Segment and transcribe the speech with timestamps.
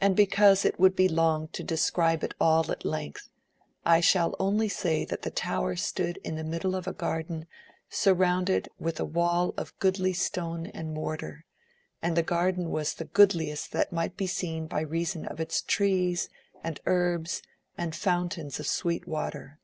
[0.00, 3.28] And because it would be long to describe it all at length,
[3.86, 7.46] I shall only say that the tower stood in the middle of a garden
[7.88, 11.44] surrounded with a wall of goodly stone and mortar,
[12.02, 16.28] and the garden was the goodliest that might be seen by reason of its trees
[16.64, 17.40] and herbs
[17.78, 19.60] and fountains of sweet water.